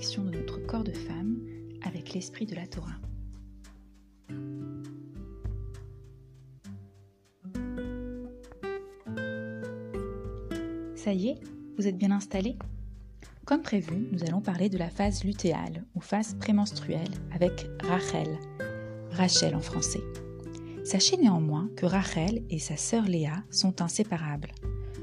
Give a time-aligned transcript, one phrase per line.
[0.00, 1.36] de notre corps de femme
[1.82, 2.96] avec l'esprit de la Torah.
[10.94, 11.40] Ça y est,
[11.76, 12.56] vous êtes bien installé
[13.44, 18.38] Comme prévu, nous allons parler de la phase lutéale ou phase prémenstruelle avec Rachel,
[19.10, 20.02] Rachel en français.
[20.82, 24.52] Sachez néanmoins que Rachel et sa sœur Léa sont inséparables.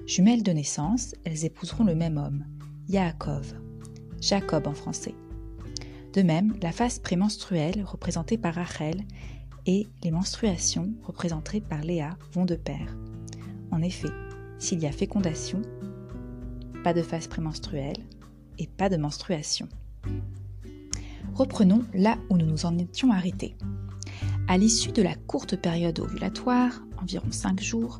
[0.08, 2.45] Jumelles de naissance, elles épouseront le même homme,
[2.90, 3.54] Yaakov,
[4.21, 5.16] Jacob en français.
[6.13, 9.03] De même, la phase prémenstruelle, représentée par Rachel,
[9.66, 12.98] et les menstruations, représentées par Léa, vont de pair.
[13.71, 14.09] En effet,
[14.59, 15.62] s'il y a fécondation,
[16.84, 17.98] pas de phase prémenstruelle
[18.57, 19.67] et pas de menstruation.
[21.35, 23.55] Reprenons là où nous nous en étions arrêtés.
[24.48, 27.99] À l'issue de la courte période ovulatoire, environ 5 jours,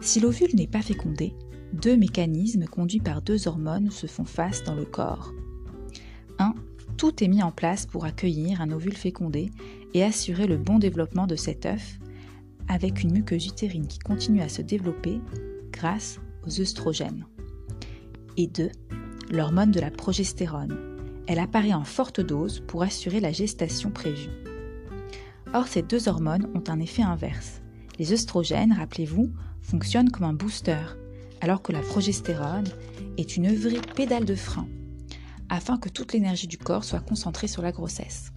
[0.00, 1.34] si l'ovule n'est pas fécondé,
[1.72, 5.33] deux mécanismes conduits par deux hormones se font face dans le corps.
[6.94, 6.96] 1.
[6.96, 9.50] Tout est mis en place pour accueillir un ovule fécondé
[9.92, 11.98] et assurer le bon développement de cet œuf
[12.68, 15.20] avec une muqueuse utérine qui continue à se développer
[15.70, 17.26] grâce aux œstrogènes
[18.36, 18.70] et 2.
[19.30, 20.76] L'hormone de la progestérone.
[21.26, 24.30] Elle apparaît en forte dose pour assurer la gestation prévue.
[25.54, 27.62] Or, ces deux hormones ont un effet inverse.
[27.98, 29.30] Les œstrogènes, rappelez-vous,
[29.62, 30.84] fonctionnent comme un booster,
[31.40, 32.68] alors que la progestérone
[33.16, 34.66] est une vraie pédale de frein,
[35.54, 38.32] afin que toute l'énergie du corps soit concentrée sur la grossesse.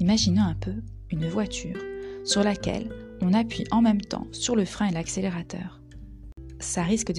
[0.00, 1.78] Imaginez un peu une voiture
[2.24, 5.80] sur laquelle on appuie en même temps sur le frein et l'accélérateur.
[6.58, 7.12] Ça risque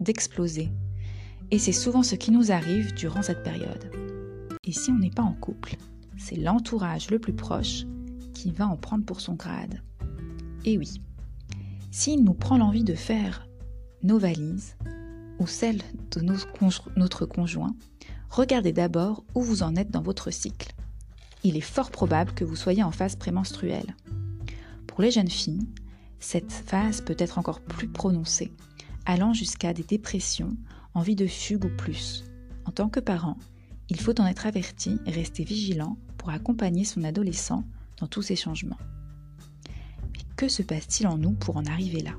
[0.00, 0.72] d'exploser
[1.50, 3.90] et c'est souvent ce qui nous arrive durant cette période.
[4.64, 5.76] Et si on n'est pas en couple,
[6.16, 7.84] c'est l'entourage le plus proche
[8.34, 9.80] qui va en prendre pour son grade.
[10.64, 11.00] Et oui,
[11.92, 13.46] s'il nous prend l'envie de faire
[14.02, 14.76] nos valises
[15.38, 16.20] ou celles de
[16.96, 17.76] notre conjoint,
[18.32, 20.72] regardez d'abord où vous en êtes dans votre cycle.
[21.44, 23.94] Il est fort probable que vous soyez en phase prémenstruelle.
[24.86, 25.68] Pour les jeunes filles,
[26.18, 28.50] cette phase peut être encore plus prononcée,
[29.04, 30.56] allant jusqu'à des dépressions
[30.94, 32.24] envie de fugue ou plus.
[32.64, 33.36] En tant que parent,
[33.90, 37.64] il faut en être averti et rester vigilant pour accompagner son adolescent
[37.98, 38.78] dans tous ces changements.
[40.12, 42.12] Mais que se passe-t-il en nous pour en arriver là?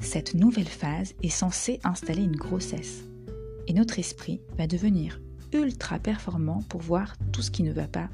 [0.00, 3.04] Cette nouvelle phase est censée installer une grossesse
[3.66, 5.20] et notre esprit va devenir
[5.52, 8.08] ultra performant pour voir tout ce qui ne va pas.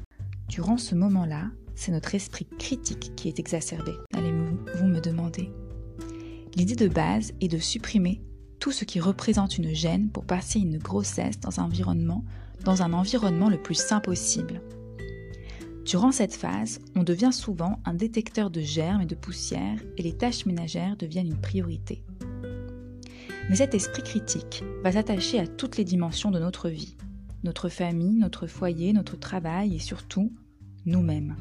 [0.49, 5.51] Durant ce moment-là, c'est notre esprit critique qui est exacerbé, allez-vous me demander.
[6.55, 8.21] L'idée de base est de supprimer
[8.59, 12.25] tout ce qui représente une gêne pour passer une grossesse dans un environnement,
[12.65, 14.61] dans un environnement le plus sain possible.
[15.85, 20.17] Durant cette phase, on devient souvent un détecteur de germes et de poussières et les
[20.17, 22.03] tâches ménagères deviennent une priorité.
[23.49, 26.95] Mais cet esprit critique va s'attacher à toutes les dimensions de notre vie,
[27.43, 30.31] notre famille, notre foyer, notre travail et surtout
[30.85, 31.35] nous-mêmes.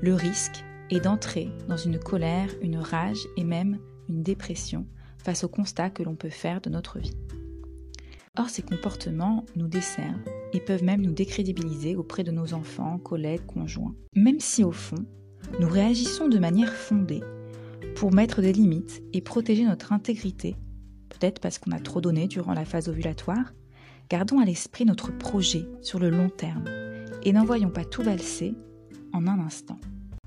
[0.00, 4.86] Le risque est d'entrer dans une colère, une rage et même une dépression
[5.18, 7.16] face au constat que l'on peut faire de notre vie.
[8.38, 13.44] Or, ces comportements nous desservent et peuvent même nous décrédibiliser auprès de nos enfants, collègues,
[13.44, 13.96] conjoints.
[14.14, 15.04] Même si au fond,
[15.58, 17.24] nous réagissons de manière fondée
[17.96, 20.54] pour mettre des limites et protéger notre intégrité,
[21.08, 23.52] peut-être parce qu'on a trop donné durant la phase ovulatoire,
[24.10, 26.64] gardons à l'esprit notre projet sur le long terme
[27.22, 28.54] et n'envoyons pas tout valser
[29.12, 29.78] en un instant.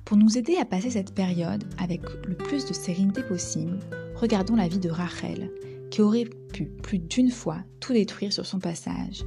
[0.06, 3.80] Pour nous aider à passer cette période avec le plus de sérénité possible,
[4.16, 5.52] regardons la vie de Rachel,
[5.90, 9.24] qui aurait pu plus d'une fois tout détruire sur son passage,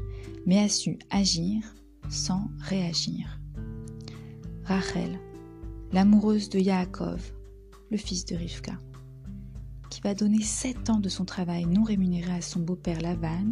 [0.46, 1.62] mais a su agir
[2.10, 3.38] sans réagir.
[4.64, 5.18] Rachel,
[5.92, 7.32] l'amoureuse de Yaakov,
[7.90, 8.72] le fils de Rivka,
[9.94, 13.46] qui va donner sept ans de son travail non rémunéré à son beau-père Lavan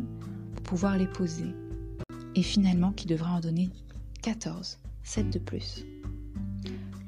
[0.57, 1.55] pour pouvoir l'épouser,
[2.35, 3.71] et finalement qui devra en donner
[4.23, 5.85] 14, 7 de plus.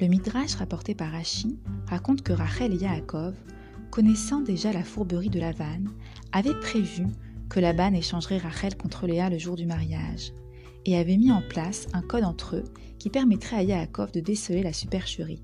[0.01, 3.35] Le Midrash rapporté par Rashi raconte que Rachel et Yaakov
[3.91, 5.83] connaissant déjà la fourberie de Lavan,
[6.31, 7.07] avait prévu
[7.49, 10.33] que Laban échangerait Rachel contre Léa le jour du mariage,
[10.85, 12.65] et avait mis en place un code entre eux
[13.01, 15.43] qui permettrait à Yaakov de déceler la supercherie.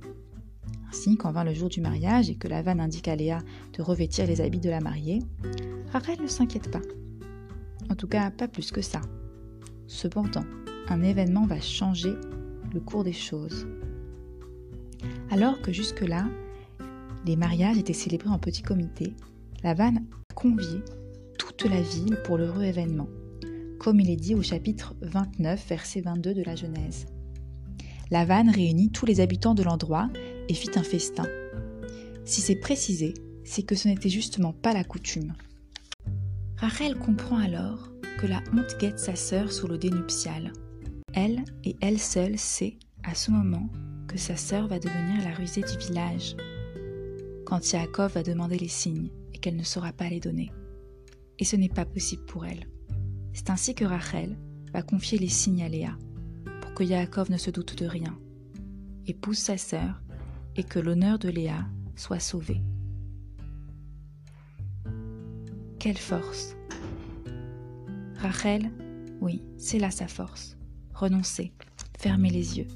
[0.91, 3.39] Ainsi, quand vint le jour du mariage et que Lavan indique à Léa
[3.75, 5.21] de revêtir les habits de la mariée,
[5.93, 6.81] Rachel ne s'inquiète pas.
[7.89, 9.01] En tout cas, pas plus que ça.
[9.87, 10.45] Cependant,
[10.89, 12.13] un événement va changer
[12.75, 13.69] le cours des choses.
[15.31, 16.27] Alors que jusque-là,
[17.25, 19.15] les mariages étaient célébrés en petit comité.
[19.63, 20.81] La vanne a convié
[21.39, 23.09] toute la ville pour l'heureux événement,
[23.79, 27.07] comme il est dit au chapitre 29, verset 22 de la Genèse.
[28.11, 30.09] La vanne réunit tous les habitants de l'endroit
[30.51, 31.29] et fit un festin.
[32.25, 33.15] Si c'est précisé,
[33.45, 35.33] c'est que ce n'était justement pas la coutume.
[36.57, 40.53] Rachel comprend alors que la honte guette sa sœur sous le dénuptial.
[41.15, 43.71] Elle et elle seule sait, à ce moment,
[44.09, 46.35] que sa sœur va devenir la rusée du village.
[47.47, 50.51] Quand Yaakov va demander les signes et qu'elle ne saura pas les donner.
[51.39, 52.67] Et ce n'est pas possible pour elle.
[53.35, 54.37] C'est ainsi que Rachel
[54.73, 55.97] va confier les signes à Léa,
[56.61, 58.19] pour que Yaakov ne se doute de rien,
[59.07, 60.03] épouse sa sœur
[60.57, 61.67] et que l'honneur de Léa
[61.97, 62.61] soit sauvé.
[65.79, 66.57] Quelle force
[68.17, 68.71] Rachel,
[69.21, 70.57] oui, c'est là sa force.
[70.93, 71.53] Renoncer,
[71.99, 72.69] fermer les yeux,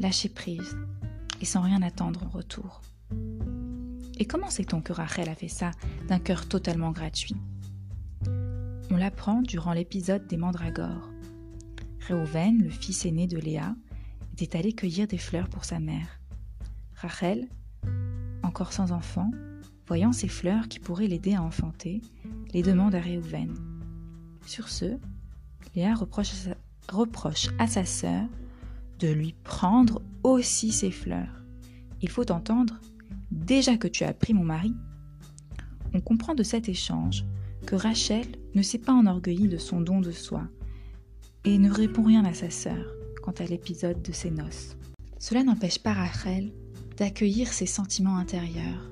[0.00, 0.76] lâcher prise,
[1.40, 2.80] et sans rien attendre en retour.
[4.18, 5.70] Et comment sait-on que Rachel a fait ça
[6.08, 7.36] d'un cœur totalement gratuit?
[8.90, 11.10] On l'apprend durant l'épisode des mandragores.
[12.00, 13.74] Réhouven, le fils aîné de Léa,
[14.32, 16.20] était allé cueillir des fleurs pour sa mère.
[17.04, 17.48] Rachel,
[18.42, 19.30] encore sans enfant,
[19.86, 22.00] voyant ces fleurs qui pourraient l'aider à enfanter,
[22.54, 23.52] les demande à Réhouven.
[24.46, 24.96] Sur ce,
[25.76, 26.56] Léa reproche à sa,
[26.90, 28.26] reproche à sa sœur
[29.00, 31.44] de lui prendre aussi ses fleurs.
[32.00, 32.80] Il faut entendre,
[33.30, 34.74] déjà que tu as pris mon mari.
[35.92, 37.26] On comprend de cet échange
[37.66, 40.44] que Rachel ne s'est pas enorgueillie de son don de soi
[41.44, 42.86] et ne répond rien à sa sœur
[43.22, 44.78] quant à l'épisode de ses noces.
[45.18, 46.50] Cela n'empêche pas Rachel
[46.96, 48.90] d'accueillir ses sentiments intérieurs.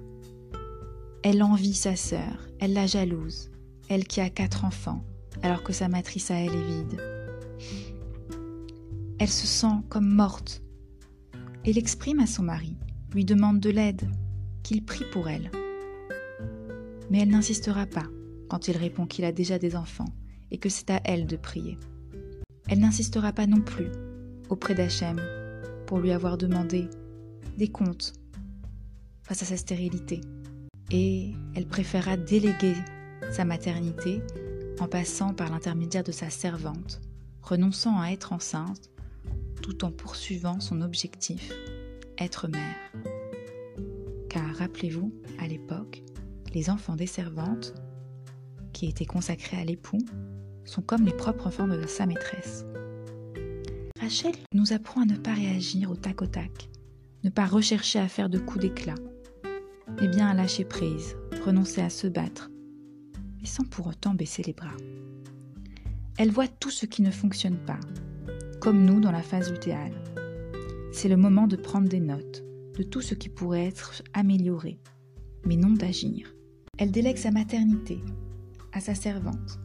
[1.23, 3.51] Elle envie sa sœur, elle la jalouse,
[3.89, 5.05] elle qui a quatre enfants,
[5.43, 7.01] alors que sa matrice à elle est vide.
[9.19, 10.63] Elle se sent comme morte.
[11.65, 12.77] Elle exprime à son mari,
[13.13, 14.11] lui demande de l'aide,
[14.65, 15.51] qu'il prie pour elle.
[17.11, 18.07] Mais elle n'insistera pas
[18.49, 20.13] quand il répond qu'il a déjà des enfants
[20.51, 21.79] et que c'est à elle de prier.
[22.69, 23.93] Elle n'insistera pas non plus
[24.49, 25.21] auprès d'Hachem
[25.87, 26.89] pour lui avoir demandé
[27.57, 28.13] des comptes
[29.23, 30.21] face à sa stérilité.
[30.91, 32.75] Et elle préférera déléguer
[33.31, 34.21] sa maternité
[34.81, 37.01] en passant par l'intermédiaire de sa servante,
[37.41, 38.91] renonçant à être enceinte
[39.63, 41.53] tout en poursuivant son objectif,
[42.19, 42.77] être mère.
[44.29, 46.03] Car rappelez-vous, à l'époque,
[46.53, 47.75] les enfants des servantes,
[48.73, 50.05] qui étaient consacrés à l'époux,
[50.65, 52.65] sont comme les propres enfants de sa maîtresse.
[54.01, 56.69] Rachel nous apprend à ne pas réagir au tac au tac,
[57.25, 58.95] ne pas rechercher à faire de coups d'éclat,
[60.01, 62.51] mais bien à lâcher prise, renoncer à se battre,
[63.41, 64.77] mais sans pour autant baisser les bras.
[66.19, 67.81] Elle voit tout ce qui ne fonctionne pas,
[68.61, 69.95] comme nous dans la phase lutéale.
[70.93, 72.43] C'est le moment de prendre des notes
[72.77, 74.79] de tout ce qui pourrait être amélioré,
[75.47, 76.35] mais non d'agir.
[76.79, 78.01] Elle délègue sa maternité
[78.73, 79.59] à sa servante.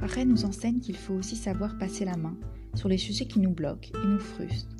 [0.00, 2.36] Rachel nous enseigne qu'il faut aussi savoir passer la main
[2.74, 4.73] sur les sujets qui nous bloquent et nous frustrent,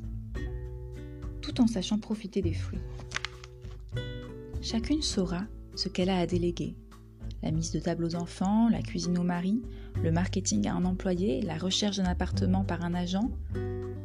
[1.59, 2.79] en sachant profiter des fruits.
[4.61, 5.43] Chacune saura
[5.75, 6.75] ce qu'elle a à déléguer
[7.45, 9.61] la mise de table aux enfants, la cuisine au mari,
[10.01, 13.29] le marketing à un employé, la recherche d'un appartement par un agent,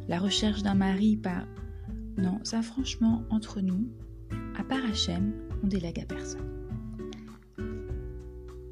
[0.07, 1.47] la recherche d'un mari par...
[2.17, 3.89] Non, ça franchement, entre nous,
[4.57, 5.33] à part Hachem,
[5.63, 6.47] on délègue à personne.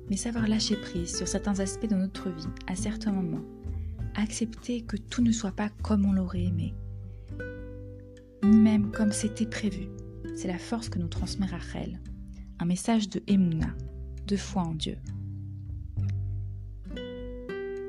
[0.09, 3.45] Mais savoir lâcher prise sur certains aspects de notre vie, à certains moments,
[4.15, 6.75] accepter que tout ne soit pas comme on l'aurait aimé,
[8.43, 9.87] ni même comme c'était prévu,
[10.35, 11.99] c'est la force que nous transmet Rachel,
[12.59, 13.73] un message de Emouna,
[14.27, 14.97] de foi en Dieu.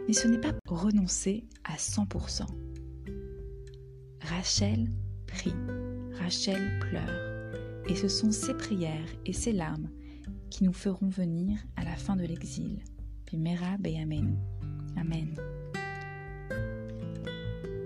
[0.07, 2.47] Mais ce n'est pas renoncer à 100%.
[4.23, 4.91] Rachel
[5.27, 5.55] prie,
[6.19, 9.89] Rachel pleure, et ce sont ses prières et ses larmes
[10.51, 12.81] qui nous feront venir à la fin de l'exil.
[13.31, 14.37] Bimera Amen.
[14.97, 15.35] Amen.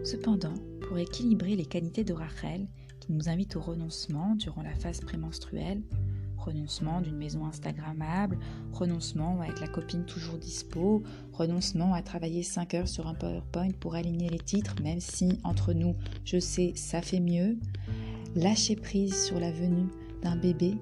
[0.04, 0.54] Cependant,
[0.86, 2.66] pour équilibrer les qualités de Rachel,
[3.00, 5.82] qui nous invite au renoncement durant la phase prémenstruelle,
[6.36, 8.38] renoncement d'une maison Instagrammable,
[8.72, 13.94] renoncement être la copine toujours dispo, renoncement à travailler 5 heures sur un PowerPoint pour
[13.94, 17.58] aligner les titres, même si entre nous, je sais, ça fait mieux,
[18.34, 19.88] lâcher prise sur la venue
[20.22, 20.76] d'un bébé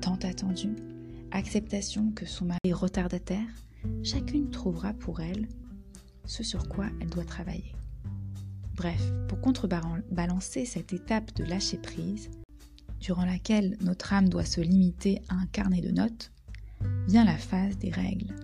[0.00, 0.74] tant attendu,
[1.30, 3.48] acceptation que son mari est retardataire,
[4.02, 5.46] chacune trouvera pour elle
[6.24, 7.72] ce sur quoi elle doit travailler.
[8.74, 12.30] Bref, pour contrebalancer cette étape de lâcher prise,
[13.00, 16.32] durant laquelle notre âme doit se limiter à un carnet de notes,
[17.06, 18.34] vient la phase des règles,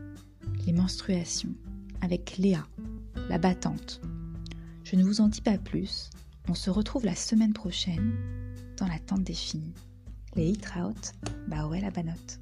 [0.67, 1.55] les menstruations,
[2.01, 2.67] avec Léa,
[3.29, 4.01] la battante.
[4.85, 6.11] Je ne vous en dis pas plus,
[6.49, 8.15] on se retrouve la semaine prochaine
[8.77, 9.75] dans la tente des filles.
[10.35, 10.93] Les Hitraut,
[11.71, 12.41] ouais la banote.